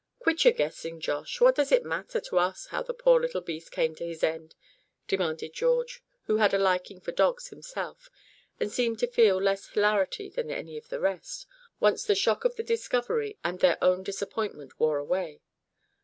[0.17, 3.71] "Quit your guessing, Josh; what does it matter to us how the poor little beast
[3.71, 4.55] came to his end?"
[5.07, 8.09] demanded George, who had a liking for dogs himself,
[8.59, 11.45] and seemed to feel less hilarity than any of the rest,
[11.79, 15.43] once the shock of the discovery, and their own disappointment wore away.